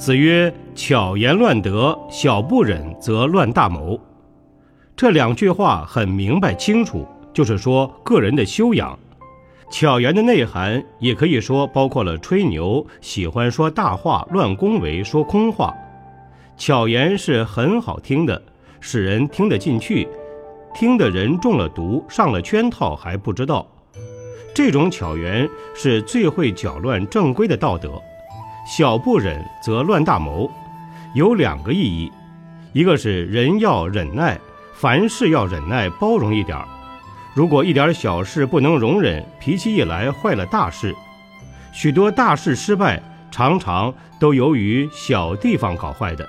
[0.00, 4.00] 子曰：“巧言乱德，小不忍则乱大谋。”
[4.96, 8.98] 这两句话很明白清楚，就是说个人的修养。
[9.70, 15.74] 巧言的内涵也可以说包括了吹牛、喜欢说大话、乱恭维、说空话。
[16.56, 18.40] 巧言是很好听的，
[18.80, 20.08] 使人听得进去，
[20.74, 23.66] 听的人中了毒、上了圈套还不知道。
[24.54, 28.00] 这种巧言是最会搅乱正规的道德。
[28.66, 30.50] 小不忍则乱大谋，
[31.14, 32.12] 有两个意义，
[32.72, 34.38] 一个是人要忍耐，
[34.74, 36.66] 凡事要忍耐包容一点儿。
[37.34, 40.94] 如果一点小事不能容忍，脾气一来坏了大事。
[41.72, 46.28] 许多大事失败，常常都由于小地方搞坏的。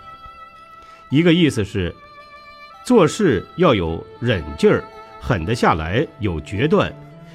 [1.09, 1.93] 一个意思是，
[2.85, 4.83] 做事要有忍劲儿，
[5.19, 6.91] 狠得下来，有决断。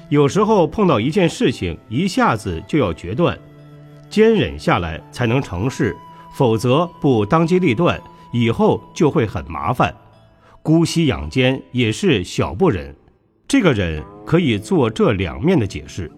[0.09, 3.37] 有时候碰到一件事情，一下子就要决断。
[4.09, 5.95] 坚忍下来才能成事，
[6.33, 7.99] 否则不当机立断，
[8.31, 9.93] 以后就会很麻烦。
[10.61, 12.95] 姑息养奸也是小不忍，
[13.47, 16.11] 这个忍可以做这两面的解释。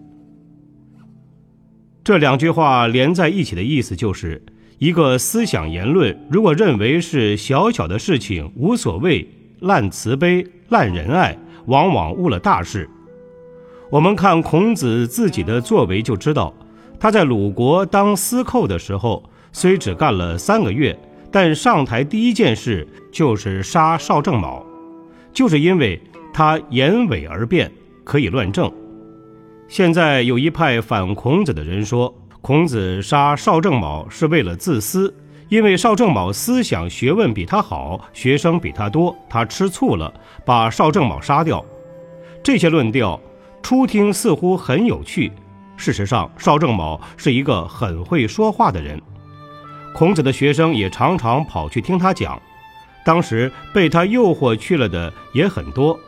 [2.02, 4.42] 这两句话连在一起的意思就是，
[4.78, 9.28] 一个思想言论，如果认为是小小的事情无所谓，
[9.60, 12.88] 烂慈悲、烂仁爱，往往误了大事。
[13.90, 16.52] 我们看孔子自己的作为就知道。
[17.00, 20.96] 他在鲁国当司寇的时候，虽只干了三个月，
[21.32, 24.62] 但上台第一件事就是杀邵正卯，
[25.32, 25.98] 就是因为
[26.30, 27.72] 他言伪而辩，
[28.04, 28.70] 可以乱政。
[29.66, 35.14] 现在有一派反孔子的人说，孔子杀邵正卯是为了自私，
[35.48, 40.12] 因为邵正卯思想学问比他好，学生比他多，他吃醋了，
[40.44, 41.64] 把邵正卯杀掉。
[42.42, 43.18] 这些论调
[43.62, 45.32] 初听似乎很有趣。
[45.80, 49.00] 事实上，邵正卯是一个很会说话的人，
[49.94, 52.40] 孔子的学生也常常跑去听他讲。
[53.02, 55.98] 当时被他诱惑去了的也很多，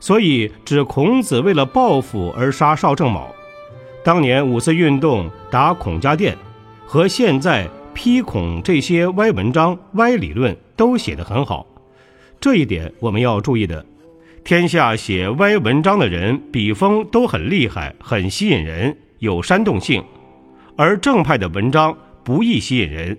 [0.00, 3.28] 所以指孔子为了报复而杀邵正卯。
[4.04, 6.36] 当年五四运动打孔家店，
[6.84, 11.64] 和现在批孔这些歪文章、歪理论都写得很好，
[12.40, 13.86] 这一点我们要注意的。
[14.48, 20.00] 天下写歪文章的人，笔锋都很厉害，很吸引人，有煽动性；
[20.74, 21.94] 而正派的文章
[22.24, 23.14] 不易吸引人。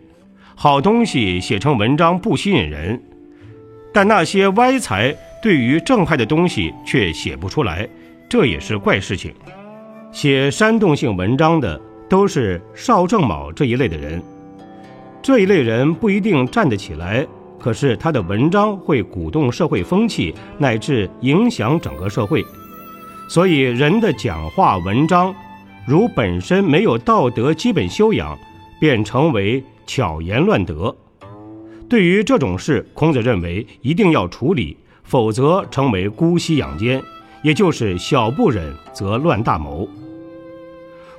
[0.56, 3.00] 好东西写成文章不吸引人，
[3.94, 7.88] 但那些歪才对于正派的东西却写不出来，
[8.28, 9.32] 这也是怪事情。
[10.12, 11.80] 写煽动性文章的
[12.10, 14.20] 都是邵正卯这一类的人，
[15.22, 17.28] 这一类人不一定站得起来。
[17.60, 22.44] 可是他的文章会鼓动社会风气，乃至影响整个社会。
[23.28, 25.36] 所以人的讲话文章，
[25.86, 28.38] 如本身没有道德基本修养，
[28.80, 30.96] 便成为巧言乱德。
[31.88, 37.04] 对于这种事，孔子认为一定要处理，否则成为姑息养奸，
[37.44, 39.88] 也就是小不忍则乱大谋。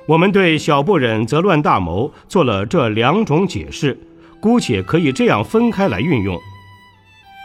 [0.07, 3.97] 我们对小不忍则乱大谋做了这两种解释。
[4.41, 6.37] 姑且可以这样分开来运用。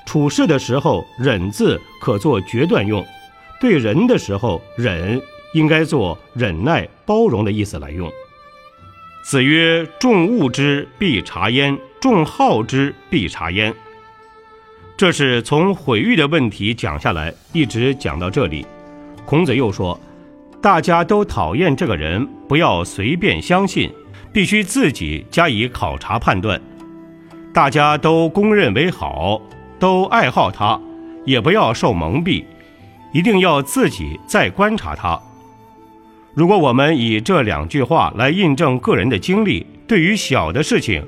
[0.07, 3.05] 处事的时候，忍字可做决断用；
[3.61, 5.21] 对人的时候，忍
[5.53, 8.11] 应该做忍耐、包容的意思来用。
[9.25, 13.75] 子曰：“众恶之，必察焉；众好之，必察焉。”
[14.97, 18.65] 这是从毁誉的问题讲下来，一直讲到这里。
[19.25, 20.01] 孔子又说
[20.63, 23.93] ：“大家都讨厌这个人，不要随便相信，
[24.33, 26.59] 必须自己加以考察判断。”
[27.57, 29.41] 大家都公认为好，
[29.79, 30.79] 都爱好他，
[31.25, 32.45] 也不要受蒙蔽，
[33.15, 35.19] 一定要自己再观察他。
[36.35, 41.03] 如果我们以这两句话来印证个人的经历，对于小的事情，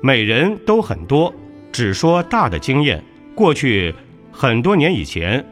[0.00, 1.30] 每人都很多，
[1.70, 3.04] 只说大的经验。
[3.34, 3.94] 过去
[4.32, 5.44] 很多年以前，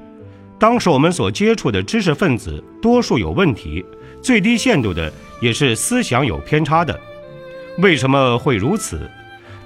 [0.59, 3.85] 当时我们所接触的知识分子多数有问题，
[4.23, 5.13] 最低限度的
[5.43, 6.99] 也是思想有偏差的。
[7.77, 8.99] 为什么会如此？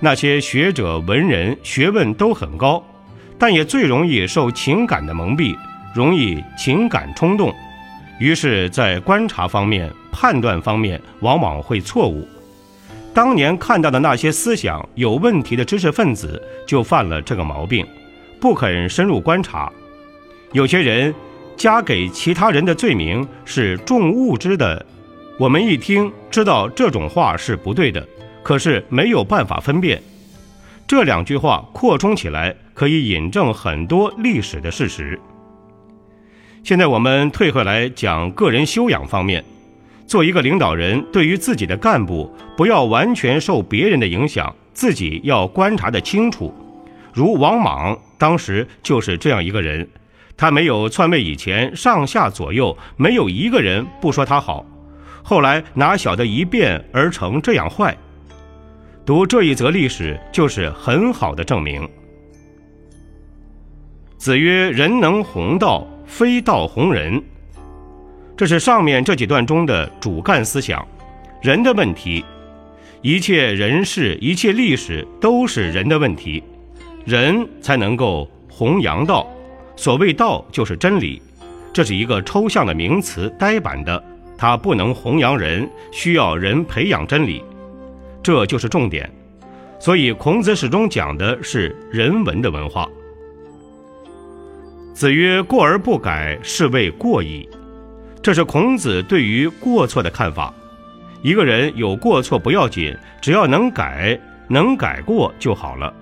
[0.00, 2.84] 那些学者文人学问都很高，
[3.36, 5.56] 但也最容易受情感的蒙蔽，
[5.94, 7.52] 容易情感冲动，
[8.20, 12.26] 于是，在观察方面、判断方面往往会错误。
[13.12, 17.84] 当年看到的那些思想有问题的知识分子就犯了这个毛病，
[18.40, 19.72] 不肯深入观察。
[20.52, 21.12] 有些人
[21.56, 24.86] 加给其他人的罪名是重物质的，
[25.40, 28.06] 我们一听知道这种话是不对的，
[28.48, 30.02] 可是没有办法分辨。
[30.86, 35.20] 这两句话扩充起来，可以引证很多历史的事实。
[36.64, 39.44] 现在我们退回来讲个人修养方面，
[40.06, 46.50] 做一个领导人，对于自己的干部，不要完全受别人的影响，自己要观察的清楚。
[47.12, 49.86] 如王莽当时就是这样一个人，
[50.38, 54.64] 他没有篡位以前，上下左右没有一个人不说他好，
[55.22, 57.94] 后来哪晓得一变而成这样坏？
[59.08, 61.88] 读这一则历史，就是很好的证明。
[64.19, 67.19] 子曰：“人能弘道，非道弘人。”
[68.37, 70.87] 这是上面这几段中的主干思想。
[71.40, 72.22] 人的问题，
[73.00, 76.43] 一切人事、一切历史都是人的问题，
[77.06, 79.26] 人才能够弘扬道。
[79.75, 81.22] 所谓道，就是真理。
[81.72, 84.04] 这是一个抽象的名词，呆板的，
[84.37, 87.43] 它不能弘扬人，需要人培养真理。
[88.22, 89.10] 这就是重点，
[89.78, 92.88] 所以孔子始终讲的是人文的文化。
[94.94, 97.48] 子曰：“过而不改，是谓过矣。”
[98.20, 100.52] 这是孔子对于过错的看法。
[101.22, 104.18] 一个人有过错不要紧，只要能改，
[104.48, 105.94] 能改过就好了。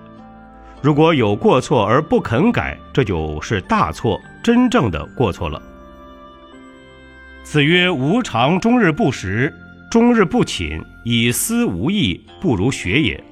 [0.81, 5.61] 如果有过错而不肯改，这就是大错，真正的过错了。
[7.43, 9.53] 子曰：“吾尝终日不食。”
[9.89, 13.23] 终日不寝，以思无益，不如学也。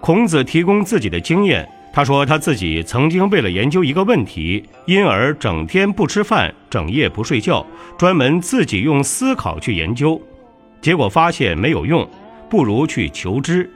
[0.00, 7.64] 孔子提供自己的经验，他说他自己曾经为了研究一个问题，因而整天不吃饭，整夜不睡觉，
[7.96, 10.20] 专门自己用思考去研究，
[10.80, 12.08] 结果发现没有用，
[12.48, 13.70] 不如去求知，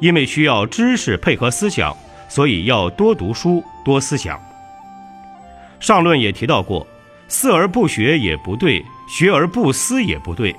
[0.00, 1.94] 因为需要知识配合思想，
[2.30, 4.40] 所以要多读书，多思想。
[5.80, 6.86] 上论也提到过，
[7.28, 10.54] 思而不学也不对，学而不思也不对。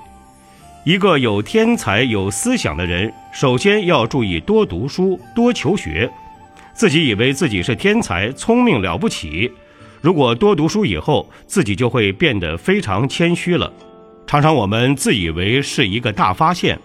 [0.85, 6.07] 一个有天才、有思想的人，首先要注意多读书、多求学。
[6.75, 9.51] 自己以为自己是天才、聪明了不起，
[9.99, 13.73] 如果多读书以后，自己就会变得非常谦虚了。
[14.27, 16.79] 常常我们自以为是一个大发现，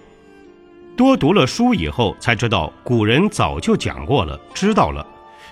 [0.97, 5.07] 多读了书以后，才知道古人早就讲过了，知道了。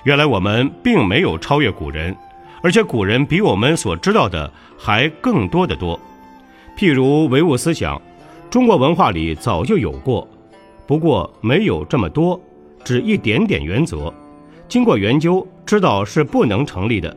[0.04, 2.16] 原来我们并没有超越古人，
[2.62, 6.00] 而且古人比我们所知道的还更多的多。
[6.78, 8.00] 譬如唯物思想。
[8.50, 10.26] 中国文化里早就有过，
[10.86, 12.40] 不过没有这么多，
[12.82, 14.12] 只一点点原则。
[14.66, 17.14] 经过研究，知道是不能成立的。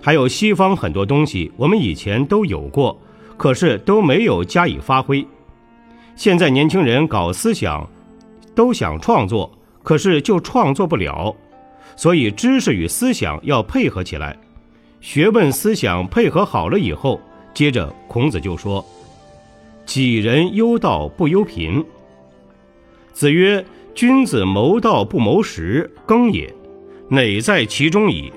[0.00, 2.98] 还有西方很多东西，我们以前都有过，
[3.36, 5.26] 可是都没有加以发挥。
[6.16, 7.86] 现在年轻人搞思想，
[8.54, 9.50] 都想创作，
[9.82, 11.34] 可是就创作不了。
[11.94, 14.34] 所以知识与思想要配合起来，
[15.02, 17.20] 学问思想配合好了以后，
[17.52, 18.82] 接着孔子就说。
[19.88, 21.82] 杞人忧道不忧贫。
[23.14, 23.64] 子曰
[23.96, 26.54] ：“君子谋道不谋食，耕也，
[27.08, 28.30] 馁在其中矣；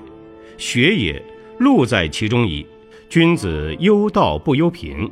[0.56, 1.22] 学也，
[1.58, 2.66] 禄在其中矣。
[3.10, 5.08] 君子忧道不忧贫。”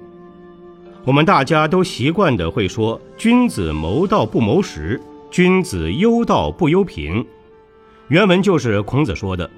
[1.04, 4.98] 我们大家都习惯的会说：“君子谋道不谋食，
[5.30, 7.22] 君子忧道不忧贫。”
[8.08, 9.48] 原文就是孔子说的，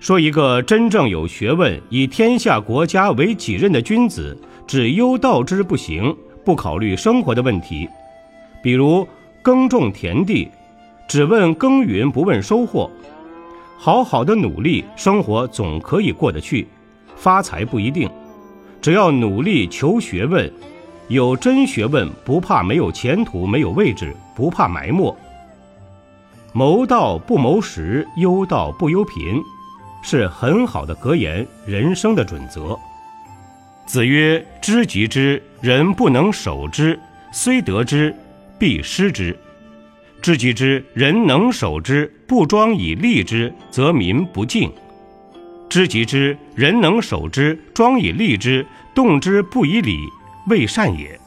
[0.00, 4.34] 说一个真正有学问、以天下国家为己任的君子，
[4.66, 6.16] 只忧道之不行。
[6.44, 7.88] 不考虑生活的问题，
[8.62, 9.06] 比如
[9.42, 10.50] 耕种田地，
[11.08, 12.90] 只问耕耘不问收获。
[13.78, 16.68] 好好的努力，生活总可以过得去，
[17.16, 18.10] 发财不一定。
[18.82, 20.50] 只要努力求学问，
[21.08, 25.16] 有真学问，不怕没有前途、没有位置，不怕埋没。
[26.52, 29.40] 谋道不谋食，忧道不忧贫，
[30.02, 32.78] 是很好的格言，人生的准则。
[33.86, 36.98] 子曰：“知己知，人不能守之，
[37.32, 38.14] 虽得之，
[38.58, 39.36] 必失之。
[40.22, 44.70] 知己知，人能守之，不庄以利之，则民不敬；
[45.68, 49.98] 知己知，人能守之，庄以利之，动之不以礼，
[50.48, 51.18] 未善也。”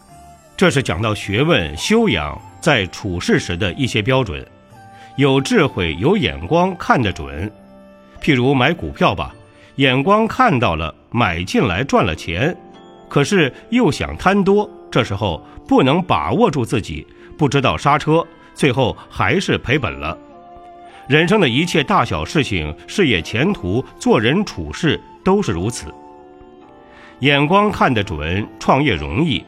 [0.57, 4.43] 这是讲到学问修养在处事时的一些标准，
[5.15, 7.51] 有智慧、有眼光，看得准。
[8.19, 9.33] 譬如买股票吧。
[9.77, 12.55] 眼光看到了，买进来赚了钱，
[13.13, 17.05] 可是又想贪多，这时候不能把握住自己，
[17.37, 20.17] 不知道刹车，最后还是赔本了。
[21.07, 25.93] 人生的一切大小事情，事业前途，做人处事都是如此。
[27.19, 29.43] 眼光看得准，创业容易；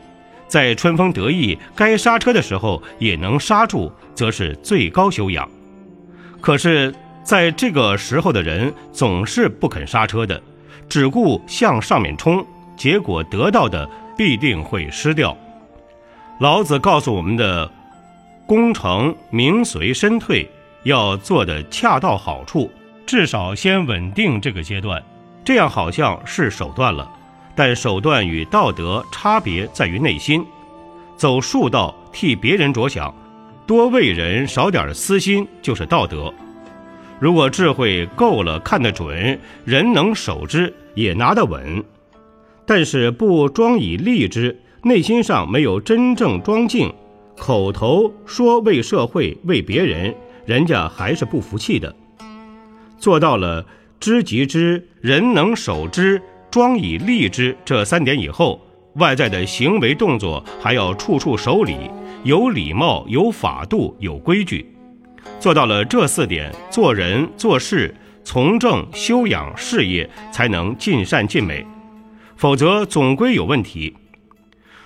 [0.48, 5.50] 在春风得意、该刹车的时候也能刹住，则是最高修养。
[6.40, 6.94] 可是，
[7.24, 10.40] 在这个时候的人总是不肯刹车的，
[10.88, 12.46] 只顾向上面冲，
[12.76, 15.36] 结果得到的必定会失掉。
[16.40, 17.70] 老子告诉我们的
[18.46, 20.50] “功成名随身退”，
[20.84, 22.70] 要做的恰到好处，
[23.06, 25.02] 至少先稳定这个阶段。
[25.44, 27.10] 这样好像是手段了，
[27.56, 30.46] 但手段与道德差别在于内心。
[31.16, 33.14] 走术道，替别人着想。
[33.66, 36.34] 多为人，少点私心，就是道德。
[37.20, 41.84] 如果智慧够了，看得准，人能守之，也拿得稳。
[42.66, 46.92] 但是不装以立之，内心上没有真正装静，
[47.38, 51.96] 口头说为社会、为别人，人家还是不服气的。
[52.98, 53.66] 做到了
[54.00, 58.60] 知己之，人能守之，庄以立之这三点以后，
[58.96, 61.76] 外在的行为动作还要处处守礼。
[62.24, 64.66] 有礼貌，有法度，有规矩，
[65.40, 67.94] 做到了这四点，做人做事
[68.24, 71.64] 从政、修养、事业才能尽善尽美，
[72.36, 73.96] 否则总归有问题。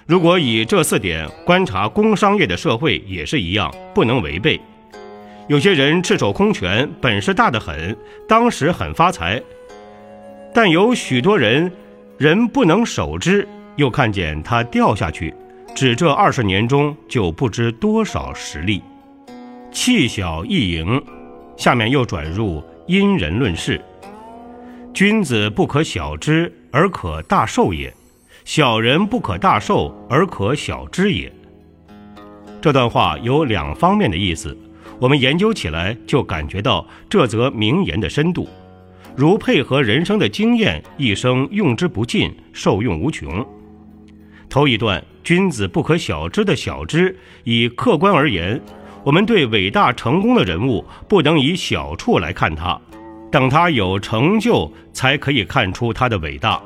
[0.06, 4.60] 如果以这四点观察工商业的社会也是一样，不能违背。
[5.48, 7.96] 有些人赤手空拳，本事大得很，
[8.28, 9.42] 当时很发财，
[10.54, 11.72] 但有许多人
[12.18, 15.34] 人不能守之，又看见他掉下去。
[15.76, 18.82] 只这二十年中，就不知多少实例。
[19.72, 21.02] 气小易盈，
[21.56, 23.80] 下面又转入因人论事。
[24.94, 27.94] 君子不可小之而可大受也，
[28.46, 31.32] 小人不可大受而可小之也。
[32.62, 34.58] 这段话有两方面的意思，
[35.00, 38.48] 我们研究起来就感觉到这则名言的深度，
[39.16, 43.46] 如配合人生的经验，一生用之不尽，受用无穷。
[44.50, 45.04] 头一段。
[45.22, 48.60] 君子不可小之的小之，以客观而言，
[49.04, 52.80] 我们对伟大成功的人物不能以小处来看他，
[53.32, 56.62] 等他有成就才可以看出他的伟大。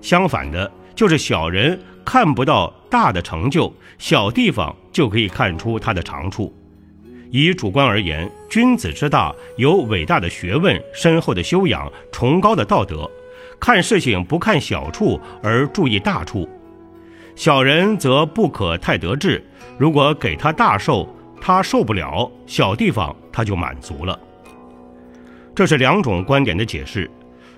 [0.00, 6.54] 相反的，就是小人看不到大的成就，小地方就可以看出他的长处。
[7.30, 13.10] 以主观而言，君子之大有伟大的学问、深厚的修养、崇高的道德，
[13.58, 16.48] 看事情不看小处而注意大处。
[17.34, 19.44] 小人则不可太得志，
[19.78, 21.08] 如果给他大寿，
[21.40, 24.16] 他受不了；小地方他就满足了。
[25.54, 27.10] 这是两种观点的解释。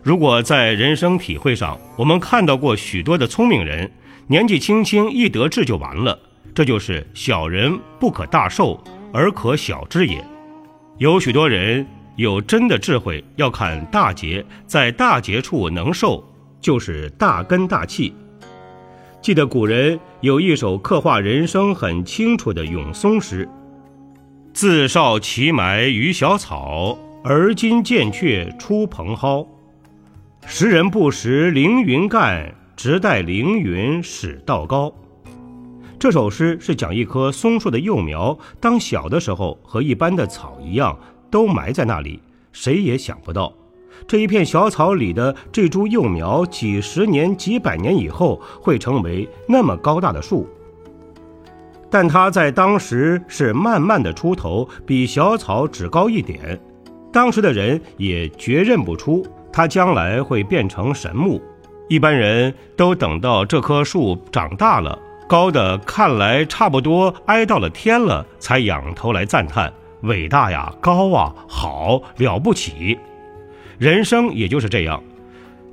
[0.02, 3.90] 如果在人生体会上，我们看到过许多的聪明人，
[4.26, 6.18] 年纪轻轻一得志就完了，
[6.54, 8.78] 这就是小人不可大寿
[9.12, 10.22] 而可小之也。
[10.98, 11.86] 有许多人
[12.16, 16.22] 有真的智慧，要看大节，在大节处能受，
[16.60, 18.14] 就是大根大气。
[19.20, 23.48] 记得古人有一首刻画人生很清楚的咏松诗
[24.54, 29.46] ：“自少其埋于小草，而今见却出蓬蒿。
[30.46, 34.92] 时人不识凌云干，直待凌云始道高。”
[35.98, 40.96] 这首诗是讲一棵松树的幼苗，当小的时候和一般的草一样，
[41.30, 42.20] 都埋在那里，
[42.52, 43.52] 谁也想不到。
[44.06, 50.46] 这一片小草里的这株幼苗，几十年、几百年以后会成为那么高大的树。
[51.90, 56.60] 但它在当时是慢慢的出头，比小草只高一点。
[57.16, 61.40] 当时的人也绝认不出它将来会变成神木。
[61.88, 72.98] 一般人都等到这棵树长大了，高的看来差不多挨到了天了，才仰头来赞叹：伟大呀，高啊，好了不起。
[73.78, 75.02] 人生也就是这样，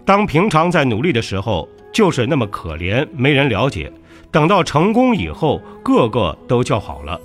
[0.05, 3.91] 当平常在努力的时候，就是那么可怜，没人了解；
[4.31, 7.19] 等到成功以后，个个都叫好了。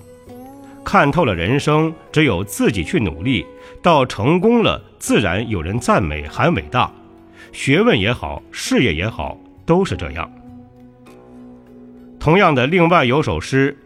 [0.91, 3.45] 看透了人生，只有自己去努力，
[3.83, 6.91] 到成功了，自然有人赞美，喊伟大。
[7.53, 10.33] 学问也好，事业也好，都是这样。
[12.19, 13.77] 同样的，另外有首诗：“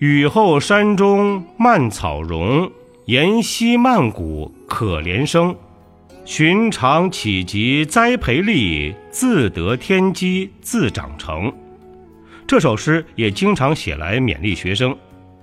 [0.00, 2.72] 雨后山中蔓草荣，
[3.04, 5.54] 沿溪曼谷可怜生。”
[6.24, 11.52] 寻常企及栽培力，自得天机自长成。
[12.46, 14.96] 这首诗也经常写来勉励学生。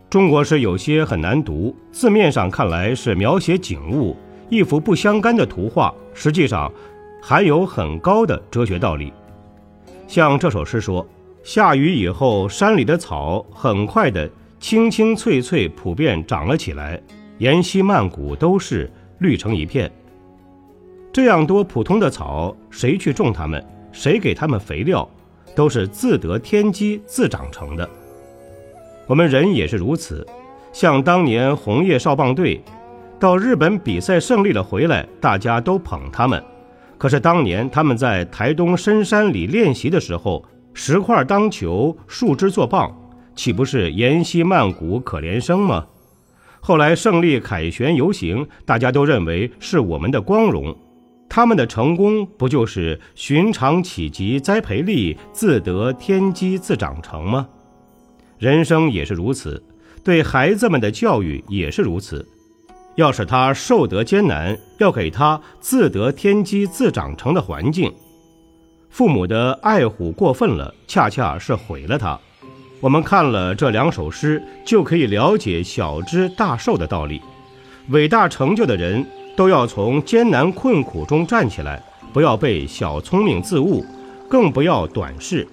[0.09, 4.17] 中国诗有些很难读，字面上看来是描写景物，
[4.49, 6.71] 一幅不相干的图画，实际上
[7.21, 9.13] 含有很高的哲学道理。
[10.07, 11.07] 像这首诗说
[11.45, 14.27] ：“下雨以后，山里的草很快的
[14.59, 16.99] 青青翠翠，普遍长了起来，
[17.37, 19.91] 沿溪漫谷都是绿成一片。”
[21.13, 23.63] 这样多普通的草，谁去种它们？
[23.91, 25.07] 谁给它们肥料？
[25.55, 27.87] 都是自得天机自长成的。
[29.09, 30.23] 我们人也是如此，
[30.71, 32.63] 像当年红叶少棒队
[33.19, 36.41] 到日本比赛胜利了回来，大家都捧他们。
[36.95, 42.95] 可是当年他们在台东深山里练习的时候，石块当球，树枝做棒，
[43.33, 45.87] 岂不是沿溪漫谷可怜生吗？
[46.59, 50.77] 后来胜利凯旋游行，大家都认为是我们的光荣。
[51.27, 57.47] 他们的成功不就是寻常企及栽培力，自得天机自长成吗？
[58.39, 59.61] 人生也是如此，
[60.03, 62.27] 对孩子们的教育也是如此。
[62.95, 67.93] 要使他受得艰难，要给他自得天机自长成的环境。
[68.89, 72.19] 父母的爱护过分了，恰恰是毁了他。
[72.79, 77.21] 我们看了这两首诗，就可以了解小知大受的道理。
[77.89, 79.05] 伟大成就的人。
[79.37, 81.81] 都要从艰难困苦中站起来，
[82.11, 83.85] 不要被小聪明自误，
[84.27, 85.47] 更不要短视。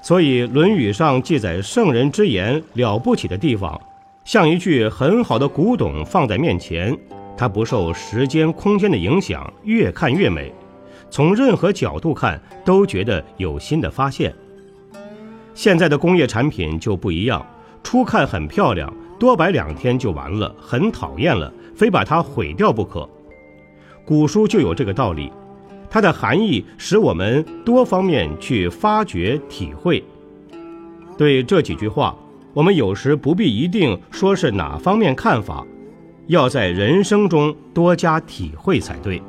[0.00, 3.80] 所以《论语》上记载圣人之言了不起的地方，
[4.24, 6.96] 像一句很好的古董放在面前，
[7.36, 10.52] 它不受时间空间的影响，越看越美。
[11.10, 14.34] 从任何角度看，都觉得有新的发现。
[15.54, 17.44] 现在的工业产品就不一样，
[17.82, 21.52] 初看很漂亮，多摆两天就完了，很讨厌了。
[21.74, 23.08] 非把它毁掉不可。
[24.04, 25.30] 古书就有这个道理，
[25.90, 30.02] 它的含义使我们多方面去发掘体会。
[31.16, 32.14] 对这几句话，
[32.54, 35.66] 我们有时不必一定说是哪方面看法，
[36.26, 39.22] 要在人生中多加体会才对。